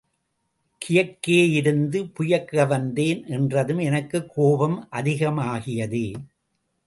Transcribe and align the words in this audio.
கியக்கேயிருந்து 0.81 2.11
புயக்க 2.13 2.65
வந்தேன்—என்றதும் 2.67 3.79
எனக்குக் 3.79 4.29
கோபம் 4.33 4.87
அதிகமாகியது. 4.91 6.03